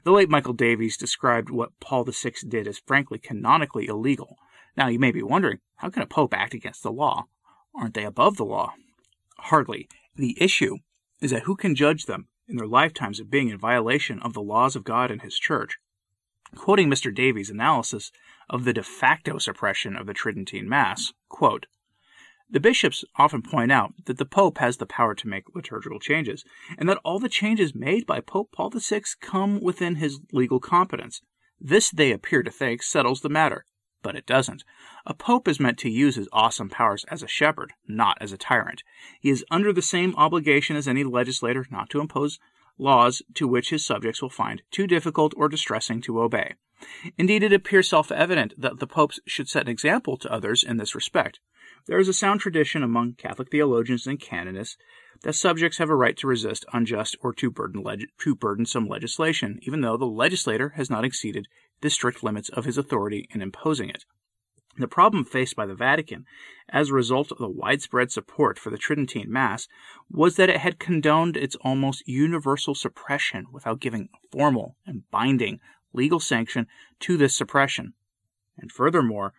The 0.05 0.13
late 0.13 0.31
Michael 0.31 0.55
Davies 0.55 0.97
described 0.97 1.51
what 1.51 1.79
Paul 1.81 2.05
VI 2.05 2.33
did 2.49 2.67
as 2.67 2.79
frankly 2.79 3.19
canonically 3.19 3.87
illegal. 3.87 4.39
Now 4.77 4.89
you 4.89 4.99
may 4.99 5.13
be 5.13 5.23
wondering, 5.23 5.59
how 5.77 5.91
can 5.91 6.03
a 6.03 6.07
pope 6.07 6.33
act 6.33 6.55
against 6.55 6.83
the 6.83 6.93
law? 6.93 7.27
Aren't 7.75 7.95
they 7.95 8.05
above 8.05 8.37
the 8.37 8.45
law? 8.45 8.75
Hardly. 9.39 9.89
The 10.15 10.37
issue 10.43 10.79
is 11.21 11.31
that 11.31 11.45
who 11.45 11.57
can 11.57 11.75
judge 11.75 12.05
them 12.05 12.29
in 12.47 12.57
their 12.57 12.67
lifetimes 12.67 13.19
of 13.19 13.31
being 13.31 13.49
in 13.49 13.59
violation 13.59 14.19
of 14.21 14.35
the 14.35 14.43
laws 14.43 14.77
of 14.77 14.85
God 14.85 15.11
and 15.11 15.23
his 15.23 15.39
church? 15.39 15.79
Quoting 16.55 16.91
Mr. 16.91 17.15
Davies' 17.15 17.49
analysis 17.49 18.13
of 18.51 18.65
the 18.65 18.75
de 18.75 18.83
facto 18.83 19.39
suppression 19.39 19.97
of 19.97 20.07
the 20.07 20.13
Tridentine 20.13 20.69
Mass, 20.69 21.15
quote, 21.29 21.67
the 22.51 22.61
bishops 22.61 23.03
often 23.17 23.41
point 23.41 23.73
out 23.73 23.95
that 24.05 24.19
the 24.19 24.27
Pope 24.27 24.59
has 24.59 24.77
the 24.77 24.85
power 24.85 25.15
to 25.15 25.27
make 25.27 25.55
liturgical 25.55 25.99
changes, 25.99 26.45
and 26.77 26.87
that 26.87 26.99
all 27.03 27.19
the 27.19 27.31
changes 27.31 27.75
made 27.75 28.07
by 28.07 28.21
Pope 28.21 28.53
Paul 28.53 28.69
VI 28.69 29.01
come 29.23 29.59
within 29.59 29.95
his 29.95 30.21
legal 30.33 30.61
competence. 30.61 31.23
This, 31.59 31.91
they 31.91 32.13
appear 32.13 32.43
to 32.43 32.51
think, 32.51 32.83
settles 32.83 33.23
the 33.23 33.31
matter, 33.31 33.65
but 34.03 34.17
it 34.17 34.27
doesn't. 34.27 34.65
A 35.07 35.15
pope 35.15 35.49
is 35.49 35.61
meant 35.61 35.79
to 35.79 35.91
use 35.91 36.17
his 36.17 36.29
awesome 36.33 36.69
powers 36.69 37.05
as 37.09 37.23
a 37.23 37.29
shepherd, 37.29 37.73
not 37.87 38.19
as 38.21 38.33
a 38.33 38.37
tyrant. 38.37 38.83
He 39.21 39.31
is 39.31 39.45
under 39.51 39.73
the 39.73 39.83
same 39.83 40.15
obligation 40.17 40.77
as 40.77 40.89
any 40.89 41.05
legislator 41.05 41.67
not 41.71 41.89
to 41.91 42.01
impose 42.01 42.39
laws 42.79 43.23
to 43.35 43.47
which 43.47 43.71
his 43.71 43.85
subjects 43.85 44.21
will 44.21 44.31
find 44.31 44.63
too 44.71 44.87
difficult 44.87 45.33
or 45.37 45.49
distressing 45.49 46.01
to 46.03 46.21
obey. 46.21 46.55
Indeed, 47.17 47.45
it 47.45 47.53
appears 47.53 47.89
self 47.89 48.11
evident 48.11 48.55
that 48.59 48.81
the 48.81 48.87
popes 48.87 49.21
should 49.27 49.49
set 49.49 49.63
an 49.63 49.69
example 49.69 50.17
to 50.17 50.33
others 50.33 50.65
in 50.65 50.79
this 50.79 50.95
respect. 50.95 51.39
There 51.87 51.99
is 51.99 52.09
a 52.09 52.13
sound 52.13 52.41
tradition 52.41 52.83
among 52.83 53.15
Catholic 53.15 53.51
theologians 53.51 54.07
and 54.07 54.21
canonists 54.21 54.77
that 55.23 55.35
subjects 55.35 55.79
have 55.79 55.91
a 55.91 55.97
right 55.97 56.17
to 56.17 56.27
resist 56.27 56.65
unjust 56.73 57.17
or 57.21 57.33
too, 57.33 57.51
burden 57.51 57.83
leg- 57.83 58.09
too 58.19 58.35
burdensome 58.35 58.89
legislation, 58.89 59.59
even 59.63 59.81
though 59.81 59.97
the 59.97 60.05
legislator 60.05 60.71
has 60.71 60.91
not 60.91 61.05
exceeded 61.05 61.47
the 61.83 61.91
strict 61.91 62.23
limits 62.23 62.49
of 62.49 62.65
his 62.65 62.79
authority 62.79 63.29
in 63.31 63.43
imposing 63.43 63.91
it. 63.91 64.05
The 64.79 64.89
problem 64.89 65.25
faced 65.25 65.55
by 65.55 65.67
the 65.67 65.75
Vatican, 65.75 66.25
as 66.71 66.89
a 66.89 66.95
result 66.95 67.31
of 67.31 67.37
the 67.37 67.49
widespread 67.49 68.11
support 68.11 68.59
for 68.59 68.71
the 68.71 68.79
Tridentine 68.79 69.31
Mass, 69.31 69.69
was 70.11 70.37
that 70.37 70.49
it 70.49 70.61
had 70.61 70.79
condoned 70.79 71.37
its 71.37 71.57
almost 71.57 72.09
universal 72.09 72.75
suppression 72.75 73.47
without 73.53 73.81
giving 73.81 74.09
formal 74.31 74.77
and 74.87 75.03
binding 75.11 75.61
legal 75.93 76.21
sanction 76.21 76.67
to 77.01 77.19
this 77.19 77.35
suppression. 77.35 77.93
And 78.57 78.73
furthermore, 78.73 79.35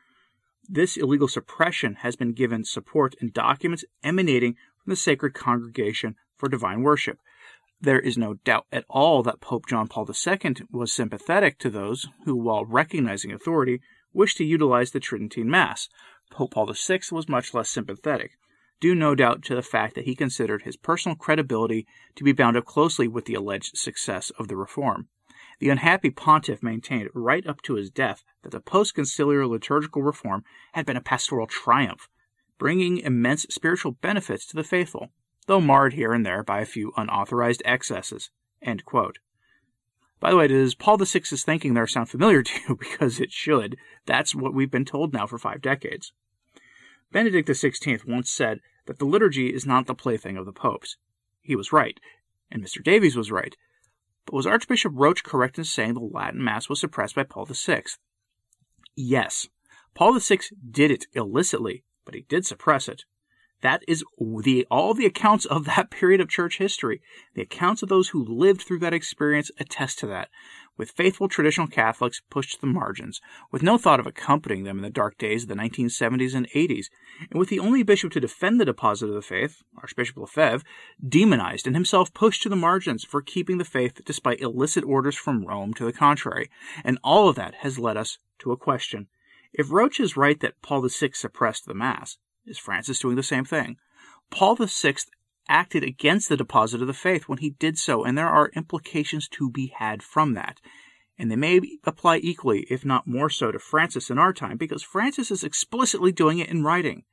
this 0.70 0.98
illegal 0.98 1.28
suppression 1.28 1.96
has 1.96 2.16
been 2.16 2.34
given 2.34 2.64
support 2.64 3.16
in 3.20 3.32
documents 3.32 3.84
emanating 4.04 4.54
from 4.84 4.92
the 4.92 4.96
Sacred 4.96 5.34
Congregation 5.34 6.16
for 6.38 6.48
Divine 6.48 6.84
Worship. 6.84 7.18
There 7.84 8.00
is 8.00 8.18
no 8.18 8.36
doubt 8.46 8.66
at 8.72 8.86
all 8.90 9.24
that 9.24 9.42
Pope 9.42 9.68
John 9.68 9.90
Paul 9.90 10.08
II 10.10 10.56
was 10.72 10.94
sympathetic 10.94 11.60
to 11.60 11.70
those 11.70 12.08
who, 12.24 12.34
while 12.34 12.64
recognizing 12.64 13.34
authority, 13.34 13.82
wished 14.14 14.38
to 14.38 14.46
utilize 14.46 14.92
the 14.92 15.02
Tridentine 15.02 15.50
Mass. 15.50 15.90
Pope 16.32 16.52
Paul 16.52 16.72
VI 16.72 17.02
was 17.12 17.28
much 17.28 17.54
less 17.54 17.70
sympathetic, 17.70 18.38
due 18.80 18.96
no 18.96 19.16
doubt 19.16 19.44
to 19.44 19.56
the 19.56 19.62
fact 19.62 19.96
that 19.96 20.06
he 20.06 20.16
considered 20.16 20.62
his 20.62 20.78
personal 20.78 21.18
credibility 21.18 21.86
to 22.16 22.24
be 22.24 22.32
bound 22.32 22.56
up 22.56 22.64
closely 22.64 23.10
with 23.10 23.26
the 23.26 23.34
alleged 23.34 23.78
success 23.78 24.30
of 24.40 24.48
the 24.48 24.56
reform. 24.56 25.10
The 25.60 25.70
unhappy 25.70 26.10
pontiff 26.10 26.64
maintained 26.64 27.10
right 27.14 27.46
up 27.46 27.62
to 27.64 27.76
his 27.76 27.90
death 27.90 28.24
that 28.44 28.52
the 28.52 28.62
post 28.62 28.96
conciliar 28.96 29.46
liturgical 29.46 30.04
reform 30.04 30.46
had 30.72 30.86
been 30.86 30.96
a 30.96 31.02
pastoral 31.02 31.48
triumph, 31.48 32.08
bringing 32.58 33.00
immense 33.00 33.46
spiritual 33.50 33.92
benefits 33.92 34.46
to 34.46 34.56
the 34.56 34.64
faithful, 34.64 35.12
though 35.46 35.62
marred 35.62 35.94
here 35.94 36.14
and 36.14 36.26
there 36.26 36.44
by 36.44 36.62
a 36.62 36.66
few 36.66 36.94
unauthorized 36.96 37.62
excesses. 37.66 38.30
By 40.20 40.32
the 40.32 40.38
way, 40.38 40.48
does 40.48 40.74
Paul 40.74 40.98
VI's 40.98 41.44
thinking 41.44 41.74
there 41.74 41.86
sound 41.86 42.10
familiar 42.10 42.44
to 42.44 42.60
you? 42.68 42.76
Because 42.76 43.20
it 43.20 43.32
should. 43.32 43.78
That's 44.06 44.34
what 44.34 44.54
we've 44.54 44.72
been 44.72 44.86
told 44.86 45.14
now 45.14 45.28
for 45.28 45.38
five 45.38 45.62
decades. 45.62 46.14
Benedict 47.12 47.48
XVI 47.48 48.08
once 48.08 48.32
said 48.32 48.60
that 48.86 49.00
the 49.00 49.06
liturgy 49.06 49.54
is 49.54 49.66
not 49.66 49.86
the 49.86 49.94
plaything 49.94 50.38
of 50.38 50.46
the 50.46 50.54
popes. 50.54 50.98
He 51.42 51.56
was 51.56 51.74
right, 51.74 52.00
and 52.50 52.64
Mr. 52.64 52.84
Davies 52.84 53.16
was 53.16 53.32
right. 53.32 53.56
But 54.26 54.34
was 54.34 54.48
Archbishop 54.48 54.94
Roche 54.96 55.22
correct 55.22 55.58
in 55.58 55.66
saying 55.66 55.94
the 55.94 56.00
Latin 56.00 56.44
Mass 56.44 56.70
was 56.70 56.80
suppressed 56.80 57.16
by 57.16 57.24
Paul 57.24 57.46
VI? 57.46 57.84
Yes. 58.96 59.50
Paul 59.94 60.18
VI 60.18 60.40
did 60.72 60.90
it 60.90 61.06
illicitly, 61.14 61.84
but 62.06 62.16
he 62.16 62.22
did 62.22 62.46
suppress 62.46 62.88
it. 62.88 63.04
That 63.64 63.82
is 63.88 64.04
the 64.20 64.68
all 64.70 64.94
the 64.94 65.06
accounts 65.06 65.46
of 65.46 65.64
that 65.64 65.90
period 65.90 66.20
of 66.20 66.28
church 66.28 66.58
history. 66.58 67.02
The 67.34 67.44
accounts 67.44 67.82
of 67.82 67.88
those 67.88 68.10
who 68.10 68.22
lived 68.22 68.62
through 68.62 68.80
that 68.80 68.94
experience 68.94 69.52
attest 69.58 70.00
to 70.00 70.08
that. 70.08 70.28
With 70.76 70.92
faithful 70.92 71.30
traditional 71.30 71.68
Catholics 71.68 72.22
pushed 72.30 72.56
to 72.56 72.62
the 72.62 72.68
margins, 72.68 73.22
with 73.54 73.64
no 73.64 73.78
thought 73.78 74.02
of 74.02 74.06
accompanying 74.06 74.66
them 74.66 74.80
in 74.80 74.84
the 74.84 74.90
dark 74.90 75.18
days 75.18 75.44
of 75.44 75.50
the 75.50 75.56
1970s 75.56 76.36
and 76.36 76.50
80s, 76.50 76.88
and 77.30 77.40
with 77.40 77.48
the 77.48 77.60
only 77.60 77.84
bishop 77.84 78.12
to 78.12 78.20
defend 78.20 78.60
the 78.60 78.66
deposit 78.66 79.08
of 79.08 79.14
the 79.14 79.22
faith, 79.22 79.62
Archbishop 79.78 80.18
Lefebvre, 80.18 80.66
demonized 81.08 81.66
and 81.66 81.76
himself 81.76 82.14
pushed 82.14 82.44
to 82.44 82.50
the 82.50 82.58
margins 82.58 83.06
for 83.06 83.22
keeping 83.22 83.60
the 83.60 83.66
faith 83.66 84.04
despite 84.04 84.42
illicit 84.42 84.84
orders 84.84 85.16
from 85.16 85.46
Rome 85.46 85.74
to 85.76 85.86
the 85.86 85.94
contrary. 85.94 86.50
And 86.84 87.00
all 87.02 87.30
of 87.30 87.38
that 87.38 87.54
has 87.62 87.80
led 87.80 87.96
us 87.96 88.18
to 88.40 88.52
a 88.52 88.58
question. 88.58 89.08
If 89.54 89.72
Roche 89.72 90.02
is 90.02 90.18
right 90.18 90.40
that 90.42 90.62
Paul 90.62 90.82
VI 90.82 91.12
suppressed 91.14 91.66
the 91.66 91.76
Mass, 91.76 92.18
is 92.46 92.58
Francis 92.58 93.00
doing 93.00 93.16
the 93.16 93.24
same 93.24 93.46
thing? 93.46 93.78
Paul 94.30 94.56
VI 94.56 94.96
acted 95.48 95.84
against 95.84 96.30
the 96.30 96.38
deposit 96.38 96.82
of 96.82 96.88
the 96.88 96.94
faith 96.94 97.24
when 97.24 97.40
he 97.40 97.52
did 97.52 97.78
so, 97.78 98.04
and 98.04 98.18
there 98.18 98.30
are 98.30 98.52
implications 98.56 99.28
to 99.30 99.50
be 99.50 99.74
had 99.78 100.02
from 100.02 100.34
that. 100.34 100.60
And 101.18 101.30
they 101.30 101.36
may 101.36 101.60
apply 101.84 102.18
equally, 102.18 102.66
if 102.70 102.84
not 102.84 103.08
more 103.08 103.30
so, 103.30 103.52
to 103.52 103.60
Francis 103.60 104.10
in 104.10 104.18
our 104.18 104.34
time, 104.34 104.58
because 104.58 104.82
Francis 104.82 105.30
is 105.30 105.44
explicitly 105.44 106.12
doing 106.12 106.40
it 106.40 106.50
in 106.50 106.64
writing. 106.64 107.04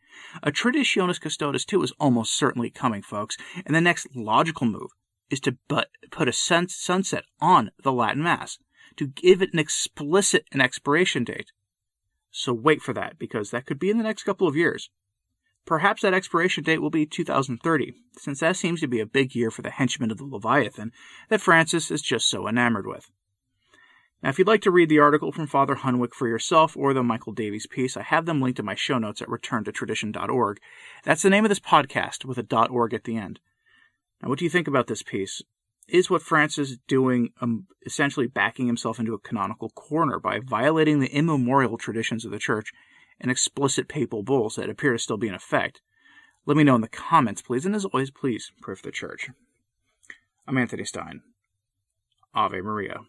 A 0.42 0.50
Traditionis 0.50 1.20
Custodes 1.20 1.64
too 1.64 1.82
is 1.82 1.92
almost 2.00 2.36
certainly 2.36 2.70
coming, 2.70 3.02
folks, 3.02 3.36
and 3.66 3.74
the 3.74 3.80
next 3.80 4.08
logical 4.14 4.66
move 4.66 4.90
is 5.30 5.40
to 5.40 5.56
but 5.68 5.88
put 6.10 6.28
a 6.28 6.32
sunset 6.32 7.24
on 7.40 7.70
the 7.82 7.92
Latin 7.92 8.22
Mass, 8.22 8.58
to 8.96 9.06
give 9.06 9.40
it 9.40 9.52
an 9.52 9.58
explicit 9.58 10.44
an 10.50 10.60
expiration 10.60 11.24
date. 11.24 11.52
So 12.30 12.52
wait 12.52 12.82
for 12.82 12.92
that, 12.94 13.18
because 13.18 13.50
that 13.50 13.66
could 13.66 13.78
be 13.78 13.90
in 13.90 13.98
the 13.98 14.04
next 14.04 14.24
couple 14.24 14.48
of 14.48 14.56
years. 14.56 14.90
Perhaps 15.66 16.02
that 16.02 16.14
expiration 16.14 16.64
date 16.64 16.80
will 16.80 16.90
be 16.90 17.06
2030, 17.06 17.94
since 18.18 18.40
that 18.40 18.56
seems 18.56 18.80
to 18.80 18.88
be 18.88 19.00
a 19.00 19.06
big 19.06 19.34
year 19.34 19.50
for 19.50 19.62
the 19.62 19.70
henchmen 19.70 20.10
of 20.10 20.18
the 20.18 20.24
Leviathan 20.24 20.92
that 21.28 21.40
Francis 21.40 21.90
is 21.90 22.02
just 22.02 22.28
so 22.28 22.48
enamored 22.48 22.86
with. 22.86 23.10
Now, 24.22 24.28
if 24.28 24.38
you'd 24.38 24.48
like 24.48 24.62
to 24.62 24.70
read 24.70 24.90
the 24.90 24.98
article 24.98 25.32
from 25.32 25.46
Father 25.46 25.76
Hunwicke 25.76 26.12
for 26.12 26.28
yourself 26.28 26.76
or 26.76 26.92
the 26.92 27.02
Michael 27.02 27.32
Davies 27.32 27.66
piece, 27.66 27.96
I 27.96 28.02
have 28.02 28.26
them 28.26 28.40
linked 28.40 28.58
in 28.58 28.66
my 28.66 28.74
show 28.74 28.98
notes 28.98 29.22
at 29.22 29.28
returntotradition.org. 29.28 30.58
That's 31.04 31.22
the 31.22 31.30
name 31.30 31.44
of 31.44 31.48
this 31.48 31.60
podcast 31.60 32.24
with 32.26 32.36
a 32.36 32.68
.org 32.68 32.92
at 32.92 33.04
the 33.04 33.16
end. 33.16 33.40
Now, 34.22 34.28
what 34.28 34.38
do 34.38 34.44
you 34.44 34.50
think 34.50 34.68
about 34.68 34.88
this 34.88 35.02
piece? 35.02 35.40
Is 35.88 36.10
what 36.10 36.22
Francis 36.22 36.70
is 36.70 36.78
doing 36.86 37.30
um, 37.40 37.66
essentially 37.86 38.26
backing 38.26 38.66
himself 38.66 39.00
into 39.00 39.14
a 39.14 39.18
canonical 39.18 39.70
corner 39.70 40.20
by 40.20 40.38
violating 40.38 41.00
the 41.00 41.12
immemorial 41.12 41.78
traditions 41.78 42.24
of 42.24 42.30
the 42.30 42.38
Church 42.38 42.72
and 43.20 43.30
explicit 43.30 43.88
papal 43.88 44.22
bulls 44.22 44.56
that 44.56 44.70
appear 44.70 44.92
to 44.92 44.98
still 44.98 45.16
be 45.16 45.28
in 45.28 45.34
effect, 45.34 45.80
let 46.46 46.56
me 46.56 46.64
know 46.64 46.74
in 46.74 46.80
the 46.80 46.88
comments, 46.88 47.42
please. 47.42 47.66
And 47.66 47.74
as 47.74 47.84
always, 47.84 48.10
please 48.10 48.50
pray 48.60 48.74
for 48.74 48.82
the 48.82 48.90
church. 48.90 49.28
I'm 50.46 50.58
Anthony 50.58 50.84
Stine. 50.84 51.22
Ave 52.34 52.60
Maria. 52.60 53.00